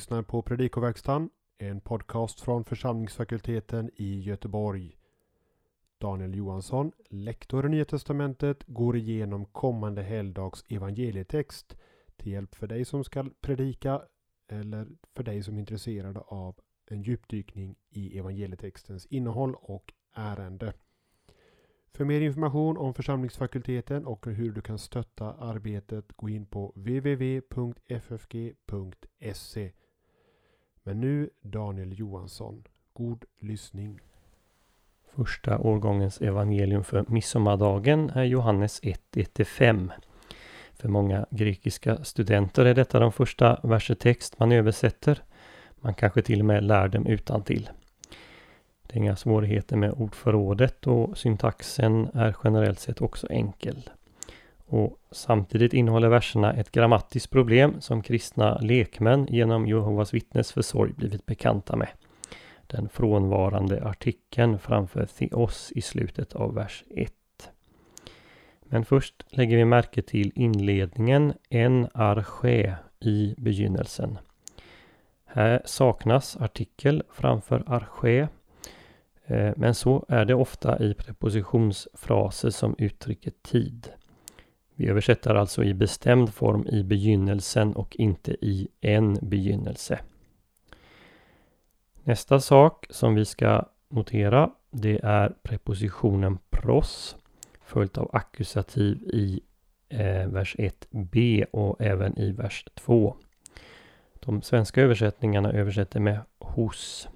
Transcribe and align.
lyssnar 0.00 0.22
på 0.22 0.42
Predikoverkstan, 0.42 1.30
en 1.58 1.80
podcast 1.80 2.40
från 2.40 2.64
församlingsfakulteten 2.64 3.90
i 3.96 4.20
Göteborg. 4.20 4.96
Daniel 5.98 6.34
Johansson, 6.34 6.92
lektor 7.08 7.66
i 7.66 7.68
Nya 7.68 7.84
Testamentet, 7.84 8.64
går 8.66 8.96
igenom 8.96 9.44
kommande 9.44 10.02
helgdags 10.02 10.64
evangelietext 10.68 11.76
till 12.16 12.32
hjälp 12.32 12.54
för 12.54 12.66
dig 12.66 12.84
som 12.84 13.04
ska 13.04 13.24
predika 13.40 14.02
eller 14.48 14.86
för 15.14 15.22
dig 15.22 15.42
som 15.42 15.54
är 15.54 15.60
intresserad 15.60 16.16
av 16.26 16.60
en 16.86 17.02
djupdykning 17.02 17.76
i 17.90 18.18
evangelietextens 18.18 19.06
innehåll 19.06 19.54
och 19.54 19.92
ärende. 20.14 20.72
För 21.92 22.04
mer 22.04 22.20
information 22.20 22.76
om 22.76 22.94
församlingsfakulteten 22.94 24.06
och 24.06 24.26
hur 24.26 24.52
du 24.52 24.60
kan 24.60 24.78
stötta 24.78 25.32
arbetet 25.32 26.12
gå 26.16 26.28
in 26.28 26.46
på 26.46 26.72
www.ffg.se. 26.76 27.50
Men 30.82 31.00
nu 31.00 31.30
Daniel 31.42 31.98
Johansson. 31.98 32.64
God 32.92 33.24
lyssning. 33.40 34.00
Första 35.14 35.58
årgångens 35.58 36.20
evangelium 36.20 36.84
för 36.84 37.04
midsommardagen 37.08 38.10
är 38.10 38.24
Johannes 38.24 38.80
1, 38.82 39.00
1-5. 39.12 39.90
För 40.72 40.88
många 40.88 41.26
grekiska 41.30 42.04
studenter 42.04 42.64
är 42.64 42.74
detta 42.74 43.00
den 43.00 43.12
första 43.12 43.60
versetext 43.62 44.38
man 44.38 44.52
översätter. 44.52 45.22
Man 45.80 45.94
kanske 45.94 46.22
till 46.22 46.40
och 46.40 46.46
med 46.46 46.64
lär 46.64 46.88
dem 46.88 47.06
utan 47.06 47.42
till. 47.42 47.70
Det 48.82 48.94
är 48.94 48.98
inga 48.98 49.16
svårigheter 49.16 49.76
med 49.76 49.92
ordförrådet 49.92 50.86
och 50.86 51.18
syntaxen 51.18 52.08
är 52.14 52.36
generellt 52.44 52.80
sett 52.80 53.00
också 53.00 53.26
enkel. 53.30 53.90
Och 54.72 54.98
samtidigt 55.10 55.74
innehåller 55.74 56.08
verserna 56.08 56.52
ett 56.52 56.72
grammatiskt 56.72 57.30
problem 57.30 57.80
som 57.80 58.02
kristna 58.02 58.58
lekmän 58.58 59.26
genom 59.26 59.66
Jehovas 59.66 60.14
vittnes 60.14 60.52
försorg 60.52 60.92
blivit 60.92 61.26
bekanta 61.26 61.76
med. 61.76 61.88
Den 62.66 62.88
frånvarande 62.88 63.84
artikeln 63.84 64.58
framför 64.58 65.06
theos 65.06 65.72
i 65.74 65.80
slutet 65.80 66.32
av 66.32 66.54
vers 66.54 66.84
1. 66.90 67.12
Men 68.62 68.84
först 68.84 69.24
lägger 69.28 69.56
vi 69.56 69.64
märke 69.64 70.02
till 70.02 70.32
inledningen 70.34 71.34
en 71.48 71.88
arché 71.94 72.74
i 73.00 73.34
begynnelsen. 73.38 74.18
Här 75.24 75.62
saknas 75.64 76.36
artikel 76.36 77.02
framför 77.12 77.64
arché 77.66 78.28
eh, 79.26 79.52
men 79.56 79.74
så 79.74 80.04
är 80.08 80.24
det 80.24 80.34
ofta 80.34 80.78
i 80.78 80.94
prepositionsfraser 80.94 82.50
som 82.50 82.74
uttrycker 82.78 83.32
tid. 83.42 83.92
Vi 84.80 84.88
översätter 84.88 85.34
alltså 85.34 85.64
i 85.64 85.74
bestämd 85.74 86.34
form 86.34 86.66
i 86.66 86.82
begynnelsen 86.82 87.72
och 87.72 87.96
inte 87.96 88.32
i 88.32 88.68
en 88.80 89.18
begynnelse. 89.22 90.00
Nästa 92.04 92.40
sak 92.40 92.86
som 92.90 93.14
vi 93.14 93.24
ska 93.24 93.64
notera 93.88 94.50
det 94.70 95.00
är 95.02 95.34
prepositionen 95.42 96.38
pros 96.50 97.16
följt 97.64 97.98
av 97.98 98.10
ackusativ 98.12 99.02
i 99.02 99.40
eh, 99.88 100.28
vers 100.28 100.56
1b 100.58 101.44
och 101.44 101.80
även 101.80 102.18
i 102.18 102.32
vers 102.32 102.64
2. 102.74 103.16
De 104.20 104.42
svenska 104.42 104.82
översättningarna 104.82 105.52
översätter 105.52 106.00
med 106.00 106.20
hos. 106.38 107.08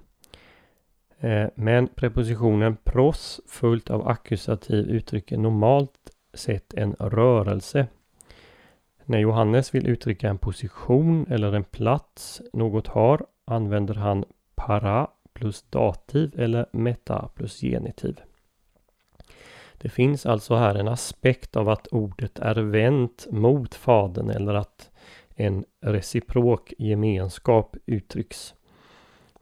Eh, 1.19 1.47
men 1.55 1.87
prepositionen 1.87 2.75
pros 2.83 3.41
följt 3.47 3.89
av 3.89 4.07
ackusativ 4.07 4.89
uttrycker 4.89 5.37
normalt 5.37 6.11
sett 6.35 6.73
en 6.73 6.93
rörelse. 6.99 7.87
När 9.05 9.19
Johannes 9.19 9.75
vill 9.75 9.87
uttrycka 9.87 10.29
en 10.29 10.37
position 10.37 11.27
eller 11.29 11.53
en 11.53 11.63
plats 11.63 12.41
något 12.53 12.87
har 12.87 13.25
använder 13.45 13.93
han 13.93 14.25
para 14.55 15.07
plus 15.33 15.61
dativ 15.69 16.39
eller 16.39 16.65
meta 16.71 17.29
plus 17.35 17.61
genitiv. 17.61 18.21
Det 19.77 19.89
finns 19.89 20.25
alltså 20.25 20.55
här 20.55 20.75
en 20.75 20.87
aspekt 20.87 21.55
av 21.55 21.69
att 21.69 21.87
ordet 21.87 22.39
är 22.39 22.55
vänt 22.55 23.27
mot 23.31 23.75
Fadern 23.75 24.29
eller 24.29 24.53
att 24.53 24.91
en 25.35 25.65
reciprok 25.81 26.73
gemenskap 26.77 27.75
uttrycks. 27.85 28.53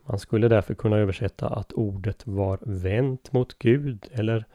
Man 0.05 0.19
skulle 0.19 0.47
därför 0.47 0.73
kunna 0.73 0.97
översätta 0.97 1.47
att 1.47 1.73
ordet 1.73 2.27
var 2.27 2.59
vänt 2.61 3.33
mot 3.33 3.59
Gud 3.59 4.07
eller 4.11 4.45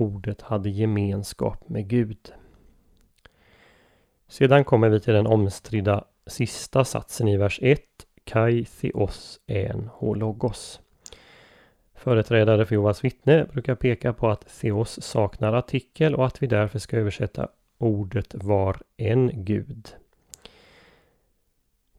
ordet 0.00 0.42
hade 0.42 0.70
gemenskap 0.70 1.68
med 1.68 1.88
Gud. 1.88 2.32
Sedan 4.28 4.64
kommer 4.64 4.88
vi 4.88 5.00
till 5.00 5.14
den 5.14 5.26
omstridda 5.26 6.04
sista 6.26 6.84
satsen 6.84 7.28
i 7.28 7.36
vers 7.36 7.58
1. 7.62 7.80
Kai 8.24 8.64
theos 8.64 9.40
en 9.46 9.88
hologos. 9.92 10.80
Företrädare 11.94 12.66
för 12.66 12.74
Jehovas 12.74 13.04
vittne 13.04 13.44
brukar 13.52 13.74
peka 13.74 14.12
på 14.12 14.28
att 14.28 14.60
theos 14.60 15.02
saknar 15.02 15.52
artikel 15.52 16.14
och 16.14 16.26
att 16.26 16.42
vi 16.42 16.46
därför 16.46 16.78
ska 16.78 16.96
översätta 16.96 17.48
ordet 17.78 18.34
var 18.34 18.76
en 18.96 19.44
gud. 19.44 19.88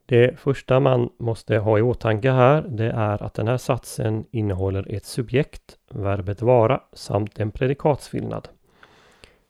Det 0.10 0.40
första 0.40 0.80
man 0.80 1.10
måste 1.18 1.58
ha 1.58 1.80
i 1.80 1.82
åtanke 1.82 2.32
här 2.32 2.62
det 2.62 2.92
är 2.92 3.24
att 3.24 3.34
den 3.34 3.48
här 3.48 3.58
satsen 3.58 4.26
innehåller 4.32 4.96
ett 4.96 5.06
subjekt, 5.06 5.78
verbet 5.90 6.42
vara, 6.42 6.82
samt 6.94 7.40
en 7.40 7.52
predikatsfyllnad. 7.52 8.48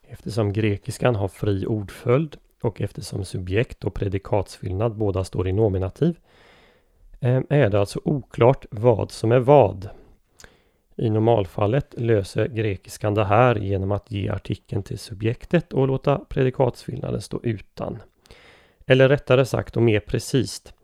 Eftersom 0.02 0.52
grekiskan 0.52 1.14
har 1.14 1.28
fri 1.28 1.66
ordföljd 1.66 2.36
och 2.62 2.80
eftersom 2.80 3.24
subjekt 3.24 3.84
och 3.84 3.94
predikatsfyllnad 3.94 4.96
båda 4.96 5.24
står 5.24 5.48
i 5.48 5.52
nominativ 5.52 6.18
eh, 7.20 7.40
är 7.48 7.70
det 7.70 7.80
alltså 7.80 8.00
oklart 8.04 8.66
vad 8.70 9.10
som 9.10 9.32
är 9.32 9.40
vad. 9.40 9.88
I 10.96 11.10
normalfallet 11.10 11.94
löser 11.98 12.48
grekiskan 12.48 13.14
det 13.14 13.24
här 13.24 13.54
genom 13.54 13.92
att 13.92 14.10
ge 14.10 14.28
artikeln 14.28 14.82
till 14.82 14.98
subjektet 14.98 15.72
och 15.72 15.88
låta 15.88 16.18
predikatsfyllnaden 16.18 17.20
stå 17.20 17.40
utan. 17.42 17.98
Eller 18.90 19.08
rättare 19.08 19.44
sagt 19.46 19.76
och 19.76 19.82
mer 19.82 20.00
precis. 20.00 20.74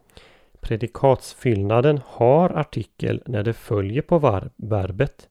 Predikatsfyllnaden 0.61 2.01
har 2.07 2.51
artikel 2.51 3.23
när 3.27 3.43
det 3.43 3.53
följer 3.53 4.03
på 4.03 4.43
verbet. 4.57 5.29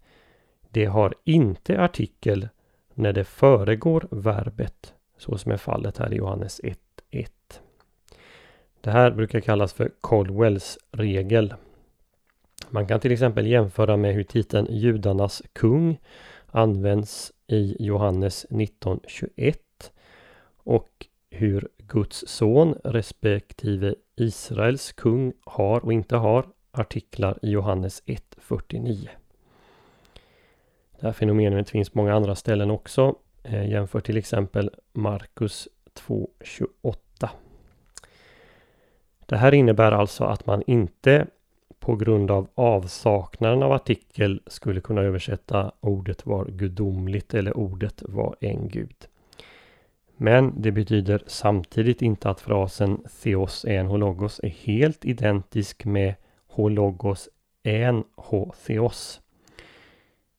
Det 0.69 0.85
har 0.85 1.13
inte 1.23 1.81
artikel 1.81 2.47
när 2.93 3.13
det 3.13 3.23
föregår 3.23 4.07
verbet. 4.11 4.93
Så 5.17 5.37
som 5.37 5.51
är 5.51 5.57
fallet 5.57 5.97
här 5.97 6.13
i 6.13 6.15
Johannes 6.15 6.61
1.1. 6.63 7.27
Det 8.81 8.91
här 8.91 9.11
brukar 9.11 9.39
kallas 9.39 9.73
för 9.73 9.91
Colwells 10.01 10.77
regel. 10.91 11.53
Man 12.69 12.87
kan 12.87 12.99
till 12.99 13.11
exempel 13.11 13.47
jämföra 13.47 13.97
med 13.97 14.13
hur 14.13 14.23
titeln 14.23 14.67
Judarnas 14.69 15.43
kung 15.53 15.99
används 16.47 17.31
i 17.47 17.75
Johannes 17.79 18.45
19.21 18.49 19.55
och 20.57 21.07
hur 21.35 21.67
Guds 21.77 22.27
son 22.27 22.75
respektive 22.83 23.95
Israels 24.15 24.91
kung 24.91 25.33
har 25.45 25.85
och 25.85 25.93
inte 25.93 26.15
har 26.15 26.45
artiklar 26.71 27.39
i 27.41 27.49
Johannes 27.49 28.03
1.49. 28.05 29.07
Det 30.99 31.05
här 31.05 31.13
fenomenet 31.13 31.69
finns 31.69 31.89
på 31.89 31.97
många 31.97 32.13
andra 32.15 32.35
ställen 32.35 32.71
också. 32.71 33.15
Eh, 33.43 33.69
Jämför 33.69 33.99
till 33.99 34.17
exempel 34.17 34.69
Markus 34.93 35.67
2.28. 36.07 37.29
Det 39.25 39.37
här 39.37 39.53
innebär 39.53 39.91
alltså 39.91 40.23
att 40.23 40.45
man 40.45 40.63
inte 40.67 41.27
på 41.79 41.95
grund 41.95 42.31
av 42.31 42.47
avsaknaden 42.55 43.63
av 43.63 43.71
artikel 43.71 44.41
skulle 44.47 44.81
kunna 44.81 45.01
översätta 45.01 45.71
ordet 45.79 46.25
var 46.25 46.45
gudomligt 46.45 47.33
eller 47.33 47.57
ordet 47.57 48.03
var 48.05 48.35
en 48.39 48.67
gud. 48.67 49.07
Men 50.17 50.61
det 50.61 50.71
betyder 50.71 51.23
samtidigt 51.27 52.01
inte 52.01 52.29
att 52.29 52.41
frasen 52.41 53.03
Theos 53.23 53.65
en 53.65 53.87
hologos 53.87 54.39
är 54.43 54.49
helt 54.49 55.05
identisk 55.05 55.85
med 55.85 56.15
hologos 56.47 57.29
en 57.63 58.03
ho 58.15 58.53
theos. 58.65 59.21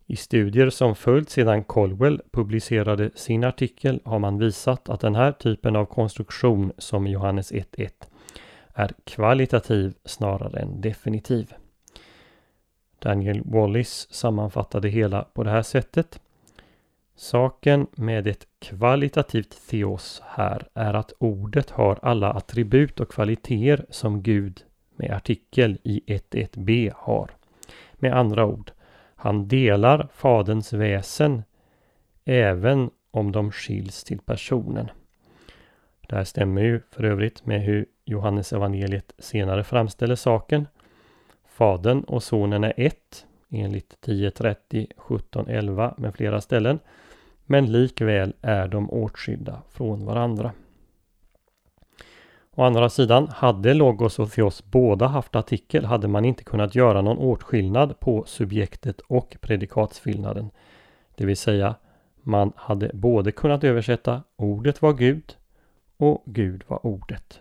I 0.07 0.17
studier 0.17 0.71
som 0.71 0.95
följt 0.95 1.31
sedan 1.31 1.65
Colwell 1.65 2.21
publicerade 2.33 3.11
sin 3.15 3.45
artikel 3.45 4.01
har 4.05 4.19
man 4.19 4.39
visat 4.39 4.89
att 4.89 5.01
den 5.01 5.15
här 5.15 5.33
typen 5.33 5.77
av 5.77 5.85
konstruktion 5.85 6.73
som 6.79 7.07
Johannes 7.07 7.53
1.1 7.53 7.91
är 8.75 8.91
kvalitativ 9.05 9.95
snarare 10.05 10.61
än 10.61 10.81
definitiv. 10.81 11.55
Daniel 12.99 13.43
Wallis 13.45 14.07
sammanfattade 14.11 14.89
hela 14.89 15.23
på 15.23 15.43
det 15.43 15.51
här 15.51 15.63
sättet. 15.63 16.21
Saken 17.19 17.87
med 17.93 18.27
ett 18.27 18.47
kvalitativt 18.59 19.69
theos 19.71 20.23
här 20.27 20.69
är 20.75 20.95
att 20.95 21.13
ordet 21.19 21.71
har 21.71 21.99
alla 22.03 22.33
attribut 22.33 23.01
och 23.01 23.13
kvaliteter 23.13 23.87
som 23.91 24.23
Gud 24.23 24.65
med 24.97 25.11
artikel 25.11 25.79
i 25.83 26.03
1.1b 26.07 26.93
har. 26.97 27.31
Med 27.93 28.17
andra 28.17 28.47
ord, 28.47 28.71
han 29.15 29.49
delar 29.49 30.09
Faderns 30.15 30.73
väsen 30.73 31.43
även 32.25 32.91
om 33.11 33.33
de 33.33 33.53
skiljs 33.53 34.05
till 34.05 34.19
personen. 34.19 34.91
Det 36.09 36.17
här 36.17 36.25
stämmer 36.25 36.63
ju 36.63 36.81
för 36.91 37.05
övrigt 37.05 37.47
med 37.47 37.63
hur 37.63 37.87
Johannes 38.05 38.53
evangeliet 38.53 39.13
senare 39.19 39.65
framställer 39.65 40.15
saken. 40.15 40.67
Fadern 41.49 42.01
och 42.01 42.23
sonen 42.23 42.65
är 42.65 42.75
ett 42.77 43.27
enligt 43.51 43.97
10.30, 44.07 44.87
17.11 44.97 45.95
med 46.01 46.15
flera 46.15 46.41
ställen. 46.41 46.79
Men 47.47 47.73
likväl 47.73 48.33
är 48.43 48.69
de 48.69 48.91
åtskilda 48.91 49.63
från 49.71 50.07
varandra. 50.07 50.53
Å 52.55 52.63
andra 52.63 52.89
sidan, 52.89 53.29
hade 53.29 53.75
Logos 53.75 54.19
och 54.19 54.31
Theos 54.31 54.65
båda 54.65 55.07
haft 55.07 55.37
artikel 55.37 55.85
hade 55.85 56.09
man 56.09 56.25
inte 56.25 56.45
kunnat 56.45 56.75
göra 56.75 57.03
någon 57.03 57.19
åtskillnad 57.19 58.01
på 58.01 58.25
subjektet 58.25 59.01
och 59.01 59.37
predikatsfyllnaden. 59.41 60.51
Det 61.15 61.27
vill 61.27 61.37
säga, 61.37 61.75
man 62.23 62.53
hade 62.57 62.91
både 62.95 63.33
kunnat 63.33 63.65
översätta 63.65 64.23
ordet 64.37 64.83
var 64.83 64.93
Gud 64.93 65.37
och 65.97 66.23
Gud 66.27 66.65
var 66.67 66.87
ordet. 66.87 67.41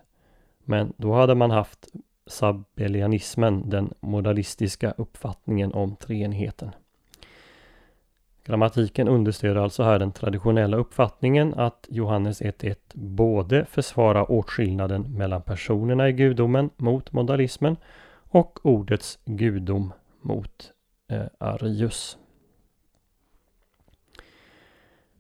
Men 0.64 0.94
då 0.98 1.14
hade 1.14 1.36
man 1.36 1.52
haft 1.52 1.88
sabellianismen, 2.28 3.70
den 3.70 3.94
modalistiska 4.00 4.92
uppfattningen 4.92 5.74
om 5.74 5.96
treenigheten. 5.96 6.72
Grammatiken 8.46 9.08
understöder 9.08 9.62
alltså 9.62 9.84
här 9.84 10.00
den 10.00 10.12
traditionella 10.12 10.78
uppfattningen 10.78 11.54
att 11.54 11.88
Johannes 11.90 12.42
1.1 12.42 12.76
både 12.94 13.66
försvarar 13.66 14.32
åtskillnaden 14.32 15.18
mellan 15.18 15.42
personerna 15.42 16.10
i 16.10 16.12
gudomen 16.12 16.70
mot 16.78 17.12
modalismen 17.12 17.78
och 18.30 18.66
ordets 18.66 19.20
gudom 19.26 19.94
mot 20.22 20.72
eh, 21.10 21.26
Arius. 21.38 22.18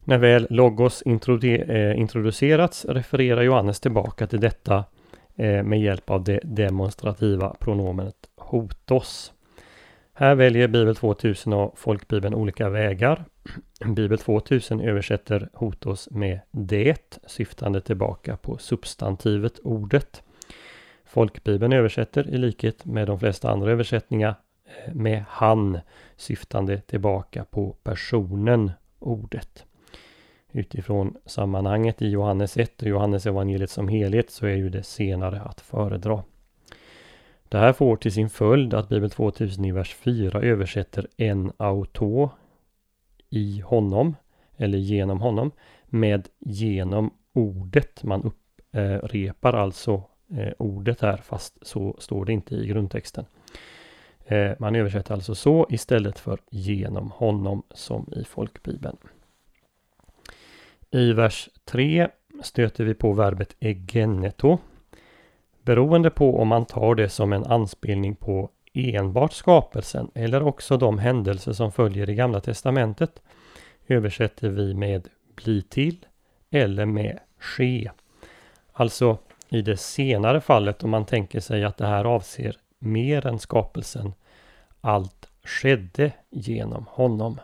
När 0.03 0.17
väl 0.17 0.47
Logos 0.49 1.03
eh, 1.05 1.99
introducerats 1.99 2.85
refererar 2.85 3.41
Johannes 3.41 3.79
tillbaka 3.79 4.27
till 4.27 4.39
detta 4.39 4.85
eh, 5.35 5.63
med 5.63 5.81
hjälp 5.81 6.09
av 6.09 6.23
det 6.23 6.39
demonstrativa 6.43 7.55
pronomenet 7.59 8.29
hotos. 8.35 9.33
Här 10.17 10.35
väljer 10.35 10.67
Bibel 10.67 10.95
2000 10.95 11.53
och 11.53 11.77
Folkbibeln 11.77 12.35
olika 12.35 12.69
vägar. 12.69 13.25
Bibel 13.85 14.17
2000 14.17 14.81
översätter 14.81 15.49
hotos 15.53 16.09
med 16.11 16.39
det, 16.51 17.19
syftande 17.27 17.81
tillbaka 17.81 18.37
på 18.37 18.57
substantivet 18.57 19.59
ordet. 19.63 20.23
Folkbibeln 21.05 21.73
översätter 21.73 22.29
i 22.29 22.37
likhet 22.37 22.85
med 22.85 23.07
de 23.07 23.19
flesta 23.19 23.49
andra 23.49 23.71
översättningar 23.71 24.35
eh, 24.65 24.93
med 24.93 25.23
han, 25.29 25.79
syftande 26.15 26.81
tillbaka 26.81 27.45
på 27.45 27.75
personen 27.83 28.71
ordet. 28.99 29.65
Utifrån 30.51 31.17
sammanhanget 31.25 32.01
i 32.01 32.09
Johannes 32.09 32.57
1 32.57 32.81
och 32.81 32.87
Johannes 32.87 33.25
evangeliet 33.25 33.69
som 33.69 33.87
helhet 33.87 34.29
så 34.29 34.45
är 34.45 34.55
ju 34.55 34.69
det 34.69 34.83
senare 34.83 35.41
att 35.41 35.61
föredra. 35.61 36.23
Det 37.55 37.59
här 37.59 37.73
får 37.73 37.95
till 37.95 38.11
sin 38.11 38.29
följd 38.29 38.73
att 38.73 38.89
Bibel 38.89 39.09
2000 39.09 39.65
i 39.65 39.71
vers 39.71 39.95
4 39.95 40.41
översätter 40.41 41.07
en 41.17 41.51
auto 41.57 42.29
i 43.29 43.59
honom 43.59 44.15
eller 44.57 44.77
genom 44.77 45.21
honom 45.21 45.51
med 45.85 46.27
genom 46.39 47.13
ordet. 47.33 48.03
Man 48.03 48.33
upprepar 48.71 49.53
alltså 49.53 50.03
eh, 50.37 50.53
ordet 50.57 51.01
här 51.01 51.17
fast 51.17 51.67
så 51.67 51.95
står 51.99 52.25
det 52.25 52.33
inte 52.33 52.55
i 52.55 52.67
grundtexten. 52.67 53.25
Eh, 54.25 54.51
man 54.59 54.75
översätter 54.75 55.13
alltså 55.13 55.35
så 55.35 55.67
istället 55.69 56.19
för 56.19 56.39
genom 56.49 57.11
honom 57.11 57.63
som 57.73 58.13
i 58.15 58.23
folkbibeln. 58.23 58.97
I 60.91 61.13
vers 61.13 61.49
3 61.65 62.07
stöter 62.43 62.83
vi 62.83 62.93
på 62.93 63.13
verbet 63.13 63.55
egeneto 63.59 64.59
Beroende 65.65 66.09
på 66.09 66.39
om 66.39 66.47
man 66.47 66.65
tar 66.65 66.95
det 66.95 67.09
som 67.09 67.33
en 67.33 67.45
anspelning 67.45 68.15
på 68.15 68.49
enbart 68.73 69.33
skapelsen 69.33 70.11
eller 70.15 70.43
också 70.43 70.77
de 70.77 70.99
händelser 70.99 71.53
som 71.53 71.71
följer 71.71 72.09
i 72.09 72.15
Gamla 72.15 72.39
Testamentet 72.39 73.21
översätter 73.87 74.49
vi 74.49 74.73
med 74.73 75.07
bli 75.35 75.61
till 75.61 76.05
eller 76.49 76.85
med 76.85 77.19
ske. 77.39 77.91
Alltså 78.73 79.17
i 79.49 79.61
det 79.61 79.77
senare 79.77 80.41
fallet 80.41 80.83
om 80.83 80.89
man 80.89 81.05
tänker 81.05 81.39
sig 81.39 81.63
att 81.63 81.77
det 81.77 81.87
här 81.87 82.05
avser 82.05 82.57
mer 82.79 83.27
än 83.27 83.39
skapelsen. 83.39 84.13
Allt 84.81 85.29
skedde 85.43 86.11
genom 86.29 86.85
honom. 86.89 87.39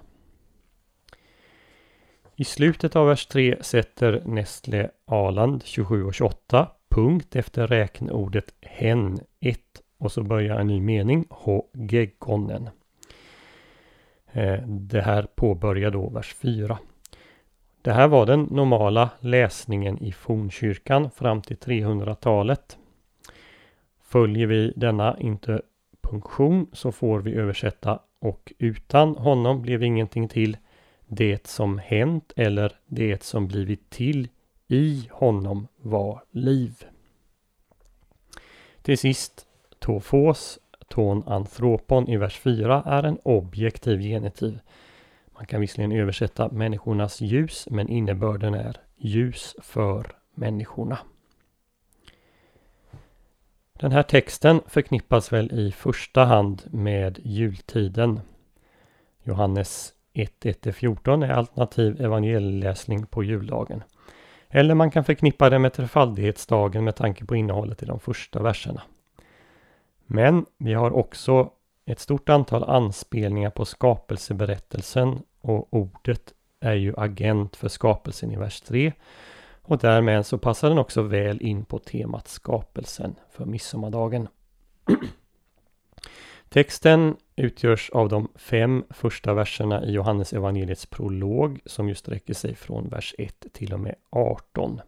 I 2.35 2.43
slutet 2.43 2.95
av 2.95 3.07
vers 3.07 3.25
3 3.25 3.57
sätter 3.61 4.21
Nestle 4.25 4.89
Aland 5.05 5.63
27 5.63 6.03
och 6.03 6.13
28 6.13 6.71
punkt 6.91 7.35
efter 7.35 7.67
räkneordet 7.67 8.53
hen 8.61 9.19
1 9.39 9.59
och 9.97 10.11
så 10.11 10.23
börjar 10.23 10.59
en 10.59 10.67
ny 10.67 10.81
mening 10.81 11.25
Hogegonnen. 11.29 12.69
Eh, 14.31 14.67
det 14.67 15.01
här 15.01 15.27
påbörjar 15.35 15.91
då 15.91 16.09
vers 16.09 16.35
4. 16.35 16.77
Det 17.81 17.91
här 17.91 18.07
var 18.07 18.25
den 18.25 18.43
normala 18.43 19.09
läsningen 19.19 20.03
i 20.03 20.11
fornkyrkan 20.11 21.11
fram 21.11 21.41
till 21.41 21.57
300-talet. 21.57 22.77
Följer 24.03 24.47
vi 24.47 24.73
denna 24.75 25.17
interpunktion 25.19 26.67
så 26.73 26.91
får 26.91 27.19
vi 27.19 27.33
översätta 27.33 27.99
och 28.19 28.53
utan 28.57 29.15
honom 29.15 29.61
blev 29.61 29.83
ingenting 29.83 30.27
till 30.27 30.57
det 31.07 31.47
som 31.47 31.77
hänt 31.77 32.33
eller 32.35 32.71
det 32.85 33.23
som 33.23 33.47
blivit 33.47 33.89
till 33.89 34.27
i 34.71 35.09
honom 35.11 35.67
var 35.77 36.23
liv. 36.31 36.85
Till 38.81 38.97
sist, 38.97 39.47
tofos, 39.79 40.59
ton 40.87 41.23
anthropon 41.27 42.09
i 42.09 42.17
vers 42.17 42.39
4 42.39 42.83
är 42.85 43.03
en 43.03 43.19
objektiv 43.23 43.99
genitiv. 43.99 44.59
Man 45.33 45.45
kan 45.45 45.61
visserligen 45.61 45.91
översätta 45.91 46.49
människornas 46.49 47.21
ljus, 47.21 47.67
men 47.71 47.89
innebörden 47.89 48.53
är 48.53 48.77
ljus 48.97 49.55
för 49.61 50.15
människorna. 50.35 50.97
Den 53.73 53.91
här 53.91 54.03
texten 54.03 54.61
förknippas 54.67 55.33
väl 55.33 55.51
i 55.51 55.71
första 55.71 56.25
hand 56.25 56.61
med 56.71 57.19
jultiden. 57.23 58.19
Johannes 59.23 59.93
1.1-14 60.13 61.25
är 61.25 61.29
alternativ 61.29 62.01
evangelieläsning 62.01 63.05
på 63.05 63.23
juldagen. 63.23 63.83
Eller 64.51 64.75
man 64.75 64.91
kan 64.91 65.03
förknippa 65.03 65.49
det 65.49 65.59
med 65.59 65.73
trefaldighetsdagen 65.73 66.83
med 66.83 66.95
tanke 66.95 67.25
på 67.25 67.35
innehållet 67.35 67.83
i 67.83 67.85
de 67.85 67.99
första 67.99 68.41
verserna. 68.41 68.81
Men 70.05 70.45
vi 70.57 70.73
har 70.73 70.91
också 70.91 71.51
ett 71.85 71.99
stort 71.99 72.29
antal 72.29 72.63
anspelningar 72.63 73.49
på 73.49 73.65
skapelseberättelsen 73.65 75.19
och 75.41 75.73
ordet 75.73 76.33
är 76.59 76.73
ju 76.73 76.93
agent 76.97 77.55
för 77.55 77.67
skapelsen 77.67 78.31
i 78.31 78.35
vers 78.35 78.61
3. 78.61 78.93
Och 79.61 79.77
därmed 79.77 80.25
så 80.25 80.37
passar 80.37 80.69
den 80.69 80.77
också 80.77 81.01
väl 81.01 81.41
in 81.41 81.65
på 81.65 81.79
temat 81.79 82.27
skapelsen 82.27 83.15
för 83.31 83.45
midsommardagen. 83.45 84.27
Texten 86.53 87.15
utgörs 87.35 87.89
av 87.89 88.09
de 88.09 88.27
fem 88.35 88.83
första 88.89 89.33
verserna 89.33 89.85
i 89.85 89.91
Johannes 89.91 90.33
evangeliets 90.33 90.85
prolog 90.85 91.59
som 91.65 91.89
ju 91.89 91.95
sträcker 91.95 92.33
sig 92.33 92.55
från 92.55 92.89
vers 92.89 93.15
1 93.17 93.45
till 93.53 93.73
och 93.73 93.79
med 93.79 93.95
18. 94.09 94.81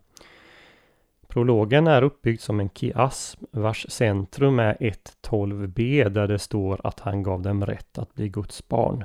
Prologen 1.27 1.87
är 1.87 2.01
uppbyggd 2.01 2.41
som 2.41 2.59
en 2.59 2.69
kiasm 2.69 3.45
vars 3.51 3.85
centrum 3.89 4.59
är 4.59 4.73
1.12b 4.73 6.09
där 6.09 6.27
det 6.27 6.39
står 6.39 6.81
att 6.83 6.99
han 6.99 7.23
gav 7.23 7.41
dem 7.41 7.65
rätt 7.65 7.97
att 7.97 8.13
bli 8.13 8.29
Guds 8.29 8.67
barn. 8.67 9.03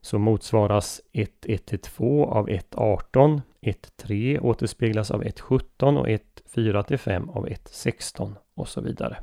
Så 0.00 0.18
motsvaras 0.18 1.00
1.1-2 1.12 2.24
av 2.24 2.48
1.18, 2.48 3.40
1.3 3.60 4.40
återspeglas 4.40 5.10
av 5.10 5.22
1.17 5.24 5.98
och 5.98 6.06
1.4-5 6.06 7.36
av 7.36 7.46
1.16 7.46 8.34
och 8.54 8.68
så 8.68 8.80
vidare. 8.80 9.16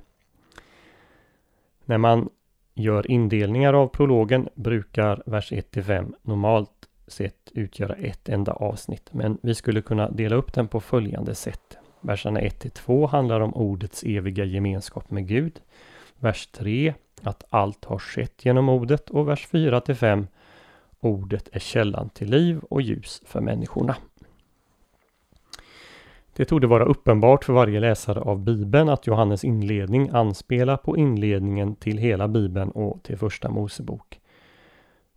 När 1.88 1.98
man 1.98 2.30
gör 2.74 3.12
indelningar 3.12 3.74
av 3.74 3.88
prologen 3.88 4.50
brukar 4.56 5.24
vers 5.26 5.52
1-5 5.52 6.14
normalt 6.22 6.88
sett 7.08 7.52
utgöra 7.54 7.94
ett 7.94 8.30
enda 8.30 8.52
avsnitt. 8.54 9.10
Men 9.12 9.38
vi 9.42 9.56
skulle 9.56 9.82
kunna 9.82 10.10
dela 10.10 10.36
upp 10.36 10.54
den 10.54 10.68
på 10.68 10.80
följande 10.80 11.36
sätt. 11.36 11.78
Verserna 12.02 12.40
1-2 12.40 13.08
handlar 13.08 13.40
om 13.40 13.54
ordets 13.54 14.04
eviga 14.04 14.46
gemenskap 14.46 15.12
med 15.12 15.28
Gud. 15.28 15.60
Vers 16.20 16.48
3 16.48 16.94
att 17.22 17.44
allt 17.50 17.86
har 17.86 18.00
skett 18.00 18.46
genom 18.46 18.70
ordet 18.70 19.10
och 19.10 19.28
vers 19.28 19.48
4-5 19.52 20.28
ordet 21.00 21.50
är 21.52 21.60
källan 21.60 22.10
till 22.10 22.30
liv 22.30 22.60
och 22.70 22.82
ljus 22.82 23.22
för 23.26 23.42
människorna. 23.42 23.96
Det 26.38 26.46
tog 26.46 26.66
vara 26.66 26.86
uppenbart 26.86 27.44
för 27.44 27.54
varje 27.54 27.80
läsare 27.80 28.20
av 28.20 28.40
Bibeln 28.40 28.90
att 28.90 29.08
Johannes 29.08 29.44
inledning 29.44 30.10
anspelar 30.10 30.78
på 30.78 30.98
inledningen 30.98 31.76
till 31.76 31.98
hela 31.98 32.28
Bibeln 32.28 32.72
och 32.72 33.04
till 33.04 33.18
Första 33.18 33.50
Mosebok. 33.50 34.20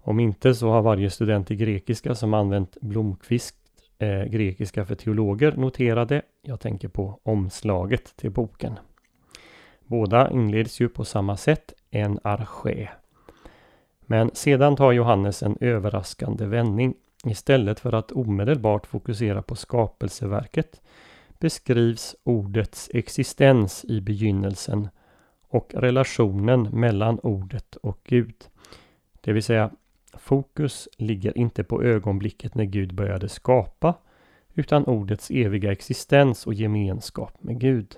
Om 0.02 0.20
inte 0.20 0.54
så 0.54 0.70
har 0.70 0.82
varje 0.82 1.10
student 1.10 1.50
i 1.50 1.56
grekiska 1.56 2.14
som 2.14 2.34
använt 2.34 2.76
Blomqvist 2.80 3.56
eh, 3.98 4.24
grekiska 4.24 4.84
för 4.84 4.94
teologer 4.94 5.52
noterade. 5.52 6.22
Jag 6.42 6.60
tänker 6.60 6.88
på 6.88 7.20
omslaget 7.22 8.16
till 8.16 8.30
boken. 8.30 8.78
Båda 9.84 10.30
inleds 10.30 10.80
ju 10.80 10.88
på 10.88 11.04
samma 11.04 11.36
sätt, 11.36 11.72
en 11.90 12.18
arché. 12.22 12.88
Men 14.00 14.30
sedan 14.34 14.76
tar 14.76 14.92
Johannes 14.92 15.42
en 15.42 15.56
överraskande 15.60 16.46
vändning. 16.46 16.94
Istället 17.24 17.80
för 17.80 17.92
att 17.92 18.12
omedelbart 18.12 18.86
fokusera 18.86 19.42
på 19.42 19.56
skapelseverket 19.56 20.80
beskrivs 21.40 22.16
ordets 22.22 22.90
existens 22.94 23.84
i 23.84 24.00
begynnelsen 24.00 24.88
och 25.48 25.74
relationen 25.74 26.62
mellan 26.62 27.18
ordet 27.18 27.76
och 27.76 28.00
Gud. 28.04 28.34
Det 29.20 29.32
vill 29.32 29.42
säga, 29.42 29.70
fokus 30.14 30.88
ligger 30.96 31.38
inte 31.38 31.64
på 31.64 31.82
ögonblicket 31.82 32.54
när 32.54 32.64
Gud 32.64 32.94
började 32.94 33.28
skapa, 33.28 33.94
utan 34.54 34.84
ordets 34.84 35.30
eviga 35.30 35.72
existens 35.72 36.46
och 36.46 36.54
gemenskap 36.54 37.42
med 37.42 37.60
Gud. 37.60 37.96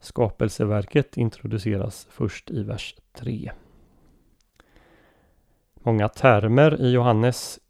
Skapelseverket 0.00 1.16
introduceras 1.16 2.06
först 2.10 2.50
i 2.50 2.62
vers 2.62 2.96
3. 3.12 3.52
Många 5.74 6.08
termer 6.08 6.80
i 6.80 6.90
Johannes 6.90 7.60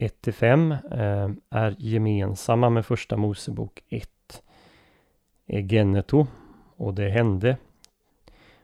1-5 0.00 0.72
eh, 0.92 1.30
är 1.50 1.76
gemensamma 1.78 2.70
med 2.70 2.86
första 2.86 3.16
Mosebok 3.16 3.82
1. 3.88 4.42
Egeneto 5.46 6.26
och 6.76 6.94
det 6.94 7.08
hände 7.08 7.56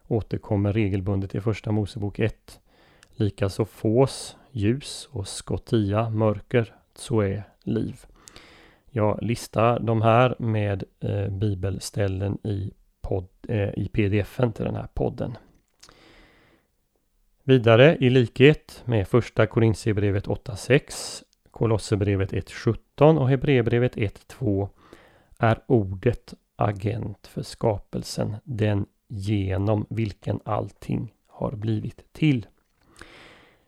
återkommer 0.09 0.73
regelbundet 0.73 1.35
i 1.35 1.41
första 1.41 1.73
Mosebok 1.73 2.19
1. 2.19 2.61
Likaså 3.11 3.65
fås, 3.65 4.37
ljus 4.51 5.09
och 5.13 5.29
skotia, 5.29 6.11
mörker, 6.11 6.75
tsoe, 6.95 7.43
liv. 7.63 8.01
Jag 8.91 9.23
listar 9.23 9.81
de 9.81 10.03
här 10.03 10.35
med 10.39 10.85
eh, 11.01 11.29
bibelställen 11.29 12.39
i, 12.47 12.73
podd, 13.01 13.29
eh, 13.49 13.69
i 13.69 13.89
pdf-en 13.93 14.53
till 14.53 14.65
den 14.65 14.77
här 14.77 14.89
podden. 14.95 15.37
Vidare 17.49 17.97
i 18.01 18.11
likhet 18.11 18.83
med 18.85 19.09
första 19.09 19.47
Korintierbrevet 19.47 20.27
8.6, 20.27 21.23
Kolosserbrevet 21.51 22.33
1.17 22.33 23.19
och 23.19 23.29
Hebreerbrevet 23.29 23.97
1.2 23.97 24.69
är 25.39 25.61
ordet 25.67 26.35
agent 26.57 27.27
för 27.27 27.43
skapelsen, 27.43 28.37
den 28.45 28.87
genom 29.09 29.87
vilken 29.89 30.41
allting 30.45 31.15
har 31.27 31.53
blivit 31.53 32.13
till. 32.13 32.47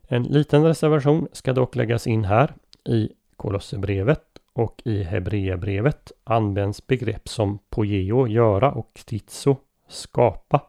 En 0.02 0.22
liten 0.22 0.64
reservation 0.64 1.28
ska 1.32 1.52
dock 1.52 1.76
läggas 1.76 2.06
in 2.06 2.24
här. 2.24 2.54
I 2.84 3.08
Kolosserbrevet 3.36 4.24
och 4.52 4.82
i 4.84 5.02
Hebreerbrevet 5.02 6.12
används 6.24 6.86
begrepp 6.86 7.28
som 7.28 7.58
pogeo, 7.70 8.26
göra 8.26 8.72
och 8.72 9.00
titso, 9.06 9.56
skapa, 9.88 10.62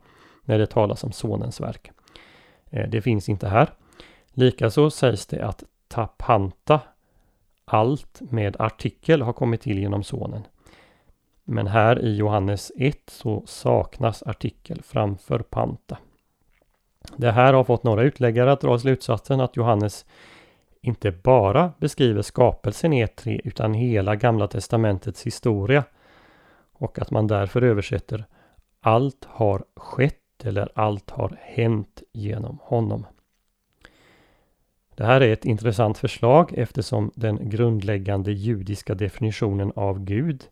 när 0.44 0.60
det 0.60 0.68
talas 0.68 1.04
om 1.04 1.12
Sonens 1.12 1.62
verk. 1.62 1.92
Eh, 2.70 2.90
det 2.90 3.02
finns 3.02 3.30
inte 3.30 3.48
här. 3.48 3.70
Likaså 4.34 4.90
sägs 4.90 5.26
det 5.26 5.46
att 5.46 5.64
tapanta, 5.88 6.82
allt 7.66 8.22
med 8.22 8.56
artikel, 8.60 9.22
har 9.22 9.34
kommit 9.34 9.62
till 9.62 9.80
genom 9.80 10.04
Sonen. 10.04 10.48
Men 11.44 11.68
här 11.68 12.02
i 12.02 12.16
Johannes 12.16 12.72
1 12.78 12.98
så 13.08 13.44
saknas 13.46 14.24
artikel 14.24 14.82
framför 14.84 15.40
panta. 15.40 15.98
Det 17.18 17.32
här 17.32 17.54
har 17.54 17.64
fått 17.64 17.84
några 17.84 18.04
utläggare 18.04 18.52
att 18.52 18.62
dra 18.62 18.80
slutsatsen 18.80 19.42
att 19.42 19.56
Johannes 19.56 20.06
inte 20.82 21.12
bara 21.12 21.72
beskriver 21.78 22.22
skapelsen 22.22 22.94
i 22.94 23.08
3 23.08 23.42
utan 23.44 23.74
hela 23.74 24.16
Gamla 24.16 24.48
Testamentets 24.48 25.24
historia 25.24 25.84
och 26.74 27.00
att 27.00 27.12
man 27.12 27.28
därför 27.28 27.62
översätter 27.62 28.26
allt 28.82 29.26
har 29.28 29.64
skett 29.76 30.16
eller 30.46 30.70
allt 30.76 31.10
har 31.10 31.38
hänt 31.42 32.04
genom 32.14 32.60
honom. 32.62 33.06
Det 34.96 35.06
här 35.06 35.22
är 35.22 35.34
ett 35.34 35.46
intressant 35.46 35.98
förslag 35.98 36.54
eftersom 36.58 37.12
den 37.16 37.50
grundläggande 37.50 38.32
judiska 38.32 38.96
definitionen 38.96 39.72
av 39.76 40.00
Gud 40.00 40.44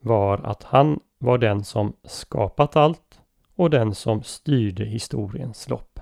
var 0.00 0.38
att 0.38 0.62
han 0.62 1.00
var 1.18 1.38
den 1.38 1.64
som 1.64 1.92
skapat 2.04 2.76
allt 2.76 3.20
och 3.54 3.70
den 3.70 3.94
som 3.94 4.22
styrde 4.22 4.84
historiens 4.84 5.68
lopp. 5.68 6.00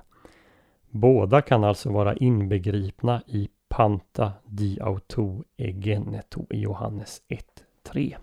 Båda 0.91 1.43
kan 1.43 1.65
alltså 1.65 1.93
vara 1.93 2.17
inbegripna 2.17 3.23
i 3.27 3.49
Panta 3.69 4.33
di 4.45 4.81
auto 4.81 5.45
egeneto 5.57 6.47
i 6.51 6.61
Johannes 6.61 7.23
1.3. 7.29 8.17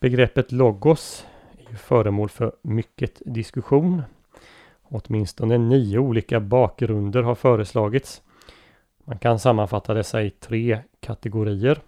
Begreppet 0.00 0.52
logos 0.52 1.26
föremål 1.76 2.28
för 2.28 2.52
mycket 2.62 3.22
diskussion. 3.26 4.02
Åtminstone 4.82 5.58
nio 5.58 5.98
olika 5.98 6.40
bakgrunder 6.40 7.22
har 7.22 7.34
föreslagits. 7.34 8.22
Man 9.04 9.18
kan 9.18 9.38
sammanfatta 9.38 9.94
dessa 9.94 10.22
i 10.22 10.30
tre 10.30 10.78
kategorier. 11.00 11.80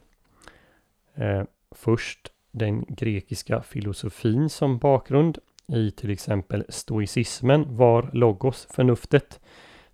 Eh, 1.15 1.43
först 1.71 2.33
den 2.51 2.85
grekiska 2.89 3.63
filosofin 3.63 4.49
som 4.49 4.79
bakgrund. 4.79 5.39
I 5.67 5.91
till 5.91 6.11
exempel 6.11 6.65
stoicismen 6.69 7.77
var 7.77 8.11
logos 8.13 8.69
förnuftet, 8.71 9.41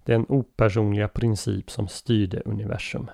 den 0.05 0.27
opersonliga 0.29 1.09
princip 1.09 1.71
som 1.71 1.89
styrde 1.89 2.43
universum. 2.45 3.11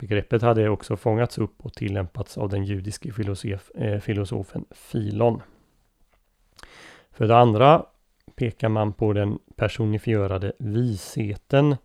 Begreppet 0.00 0.42
hade 0.42 0.68
också 0.68 0.96
fångats 0.96 1.38
upp 1.38 1.54
och 1.58 1.72
tillämpats 1.72 2.38
av 2.38 2.48
den 2.48 2.64
judiske 2.64 3.12
filosof, 3.12 3.70
eh, 3.74 4.00
filosofen 4.00 4.64
Filon. 4.70 5.42
För 7.10 7.28
det 7.28 7.36
andra 7.36 7.86
pekar 8.34 8.68
man 8.68 8.92
på 8.92 9.12
den 9.12 9.38
personifierade 9.56 10.52
visheten 10.58 11.76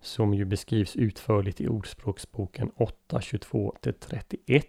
som 0.00 0.34
ju 0.34 0.44
beskrivs 0.44 0.96
utförligt 0.96 1.60
i 1.60 1.68
Ordspråksboken 1.68 2.70
8.22-31. 2.76 4.64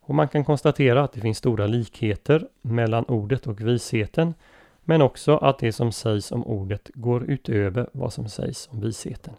Och 0.00 0.14
man 0.14 0.28
kan 0.28 0.44
konstatera 0.44 1.04
att 1.04 1.12
det 1.12 1.20
finns 1.20 1.38
stora 1.38 1.66
likheter 1.66 2.48
mellan 2.62 3.04
ordet 3.04 3.46
och 3.46 3.60
visheten 3.60 4.34
men 4.80 5.02
också 5.02 5.36
att 5.36 5.58
det 5.58 5.72
som 5.72 5.92
sägs 5.92 6.32
om 6.32 6.46
ordet 6.46 6.90
går 6.94 7.30
utöver 7.30 7.88
vad 7.92 8.12
som 8.12 8.28
sägs 8.28 8.68
om 8.72 8.80
visheten. 8.80 9.34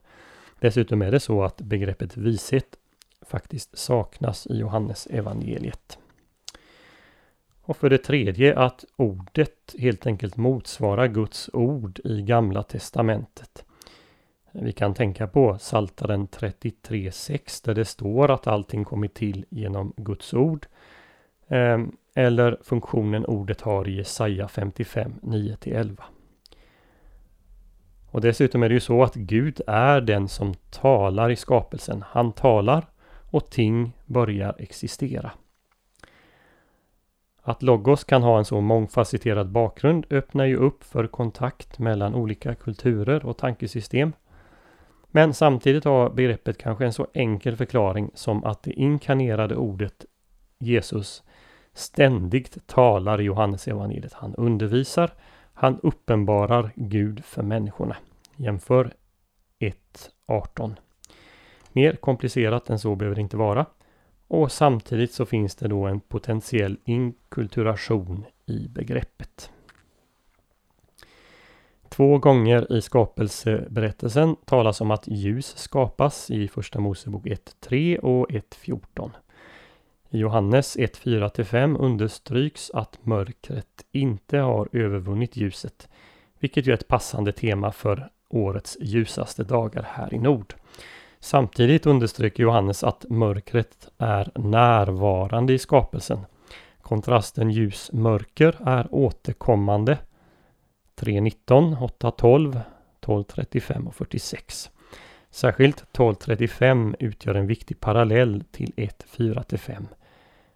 Dessutom 0.61 1.01
är 1.01 1.11
det 1.11 1.19
så 1.19 1.43
att 1.43 1.61
begreppet 1.61 2.17
vishet 2.17 2.75
faktiskt 3.21 3.77
saknas 3.77 4.47
i 4.47 4.57
Johannes 4.57 5.07
evangeliet. 5.07 5.99
Och 7.61 7.77
för 7.77 7.89
det 7.89 7.97
tredje 7.97 8.59
att 8.59 8.85
ordet 8.95 9.75
helt 9.79 10.07
enkelt 10.07 10.37
motsvarar 10.37 11.07
Guds 11.07 11.49
ord 11.53 11.99
i 12.03 12.21
Gamla 12.21 12.63
Testamentet. 12.63 13.65
Vi 14.51 14.71
kan 14.71 14.93
tänka 14.93 15.27
på 15.27 15.57
Saltaren 15.59 16.27
33.6 16.27 17.65
där 17.65 17.73
det 17.73 17.85
står 17.85 18.31
att 18.31 18.47
allting 18.47 18.85
kommit 18.85 19.13
till 19.13 19.45
genom 19.49 19.93
Guds 19.97 20.33
ord. 20.33 20.65
Ehm, 21.47 21.95
eller 22.15 22.59
funktionen 22.63 23.25
ordet 23.25 23.61
har 23.61 23.87
i 23.87 23.95
Jesaja 23.95 24.47
55, 24.47 25.13
9-11. 25.21 26.01
Och 28.11 28.21
dessutom 28.21 28.63
är 28.63 28.69
det 28.69 28.73
ju 28.73 28.79
så 28.79 29.03
att 29.03 29.15
Gud 29.15 29.61
är 29.67 30.01
den 30.01 30.27
som 30.27 30.53
talar 30.69 31.29
i 31.29 31.35
skapelsen. 31.35 32.03
Han 32.07 32.31
talar 32.31 32.85
och 33.31 33.49
ting 33.49 33.93
börjar 34.05 34.55
existera. 34.59 35.31
Att 37.43 37.63
Logos 37.63 38.03
kan 38.03 38.23
ha 38.23 38.37
en 38.37 38.45
så 38.45 38.61
mångfacetterad 38.61 39.49
bakgrund 39.49 40.05
öppnar 40.09 40.45
ju 40.45 40.55
upp 40.55 40.83
för 40.83 41.07
kontakt 41.07 41.79
mellan 41.79 42.15
olika 42.15 42.55
kulturer 42.55 43.25
och 43.25 43.37
tankesystem. 43.37 44.13
Men 45.07 45.33
samtidigt 45.33 45.85
har 45.85 46.09
begreppet 46.09 46.57
kanske 46.57 46.85
en 46.85 46.93
så 46.93 47.07
enkel 47.13 47.55
förklaring 47.55 48.11
som 48.13 48.43
att 48.43 48.63
det 48.63 48.73
inkarnerade 48.73 49.55
ordet 49.55 50.05
Jesus 50.59 51.23
ständigt 51.73 52.67
talar 52.67 53.21
i 53.21 53.23
Johannes 53.23 53.67
evangeliet. 53.67 54.13
Han 54.13 54.35
undervisar, 54.35 55.11
han 55.53 55.79
uppenbarar 55.83 56.71
Gud 56.75 57.25
för 57.25 57.43
människorna. 57.43 57.97
Jämför 58.35 58.93
1.18. 59.59 60.75
Mer 61.71 61.95
komplicerat 61.95 62.69
än 62.69 62.79
så 62.79 62.95
behöver 62.95 63.15
det 63.15 63.21
inte 63.21 63.37
vara. 63.37 63.65
Och 64.27 64.51
samtidigt 64.51 65.13
så 65.13 65.25
finns 65.25 65.55
det 65.55 65.67
då 65.67 65.85
en 65.85 65.99
potentiell 65.99 66.77
inkulturation 66.85 68.25
i 68.45 68.67
begreppet. 68.67 69.51
Två 71.89 72.17
gånger 72.17 72.73
i 72.73 72.81
skapelseberättelsen 72.81 74.35
talas 74.45 74.81
om 74.81 74.91
att 74.91 75.07
ljus 75.07 75.57
skapas 75.57 76.31
i 76.31 76.47
Första 76.47 76.79
Mosebok 76.79 77.25
1.3 77.25 77.97
och 77.97 78.29
1.14. 78.29 79.11
I 80.13 80.17
Johannes 80.17 80.77
1.4-5 80.77 81.77
understryks 81.79 82.71
att 82.73 82.99
mörkret 83.05 83.85
inte 83.91 84.37
har 84.37 84.69
övervunnit 84.71 85.35
ljuset, 85.35 85.89
vilket 86.39 86.67
ju 86.67 86.71
är 86.71 86.73
ett 86.73 86.87
passande 86.87 87.31
tema 87.31 87.71
för 87.71 88.09
årets 88.29 88.77
ljusaste 88.81 89.43
dagar 89.43 89.87
här 89.89 90.13
i 90.13 90.19
nord. 90.19 90.53
Samtidigt 91.19 91.85
understryker 91.85 92.43
Johannes 92.43 92.83
att 92.83 93.05
mörkret 93.09 93.87
är 93.97 94.31
närvarande 94.35 95.53
i 95.53 95.59
skapelsen. 95.59 96.19
Kontrasten 96.81 97.51
ljus-mörker 97.51 98.57
är 98.65 98.87
återkommande. 98.95 99.97
3.19, 100.95 101.77
8.12, 101.77 102.61
12.35 103.01 103.87
och 103.87 103.95
46. 103.95 104.69
Särskilt 105.29 105.85
12.35 105.93 106.95
utgör 106.99 107.35
en 107.35 107.47
viktig 107.47 107.79
parallell 107.79 108.43
till 108.51 108.73
1.4-5. 108.75 109.85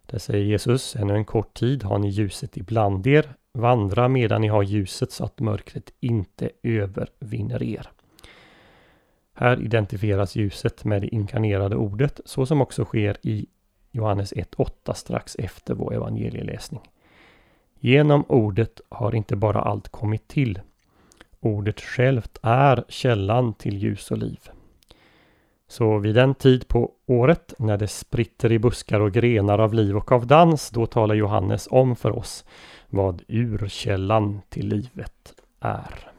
Där 0.06 0.18
säger 0.18 0.46
Jesus, 0.46 0.96
ännu 0.96 1.16
en 1.16 1.26
kort 1.26 1.54
tid 1.54 1.84
har 1.84 2.00
ni 2.00 2.10
ljuset 2.10 2.58
ibland 2.58 3.08
er, 3.08 3.34
vandra 3.54 4.08
medan 4.08 4.42
ni 4.42 4.48
har 4.48 4.64
ljuset 4.64 5.12
så 5.12 5.24
att 5.24 5.40
mörkret 5.40 5.94
inte 6.00 6.50
övervinner 6.64 7.64
er. 7.64 7.90
Här 9.34 9.62
identifieras 9.62 10.36
ljuset 10.36 10.84
med 10.84 11.02
det 11.02 11.08
inkarnerade 11.16 11.76
ordet 11.76 12.20
så 12.26 12.46
som 12.46 12.62
också 12.62 12.86
sker 12.86 13.18
i 13.22 13.46
Johannes 13.92 14.34
1.8 14.34 14.94
strax 14.94 15.36
efter 15.40 15.74
vår 15.74 15.94
evangelieläsning. 15.94 16.82
Genom 17.80 18.24
ordet 18.28 18.82
har 18.90 19.16
inte 19.16 19.36
bara 19.36 19.62
allt 19.62 19.90
kommit 19.90 20.28
till. 20.28 20.60
Ordet 21.40 21.82
självt 21.82 22.38
är 22.42 22.86
källan 22.90 23.54
till 23.54 23.78
ljus 23.78 24.12
och 24.12 24.18
liv. 24.18 24.40
Så 25.68 25.98
vid 25.98 26.16
den 26.16 26.36
tid 26.36 26.68
på 26.68 26.92
året 27.06 27.54
när 27.60 27.78
det 27.78 27.88
spritter 27.88 28.52
i 28.52 28.60
buskar 28.60 29.00
och 29.00 29.14
grenar 29.14 29.60
av 29.60 29.74
liv 29.74 29.98
och 29.98 30.12
av 30.12 30.28
dans, 30.28 30.70
då 30.70 30.86
talar 30.86 31.16
Johannes 31.16 31.68
om 31.72 31.96
för 31.96 32.18
oss 32.18 32.46
vad 32.90 33.22
urkällan 33.28 34.42
till 34.50 34.68
livet 34.68 35.34
är. 35.60 36.12